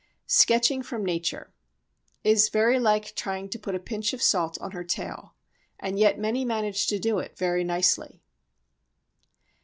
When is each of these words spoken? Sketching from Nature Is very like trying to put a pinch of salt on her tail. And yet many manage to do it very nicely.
Sketching 0.25 0.81
from 0.81 1.05
Nature 1.05 1.53
Is 2.23 2.49
very 2.49 2.79
like 2.79 3.13
trying 3.15 3.49
to 3.49 3.59
put 3.59 3.75
a 3.75 3.79
pinch 3.79 4.13
of 4.13 4.21
salt 4.23 4.57
on 4.59 4.71
her 4.71 4.83
tail. 4.83 5.35
And 5.79 5.99
yet 5.99 6.17
many 6.17 6.43
manage 6.43 6.87
to 6.87 6.97
do 6.97 7.19
it 7.19 7.37
very 7.37 7.63
nicely. 7.63 8.23